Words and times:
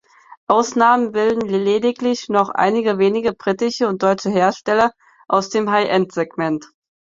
Ausnahmen 0.47 1.11
bilden 1.11 1.47
lediglich 1.47 2.27
noch 2.27 2.49
einige 2.49 2.97
wenige 2.97 3.33
britische 3.33 3.87
und 3.87 4.01
deutsche 4.01 4.31
Hersteller 4.31 4.93
aus 5.27 5.51
dem 5.51 5.69
„High-End“-Segment. 5.69 6.65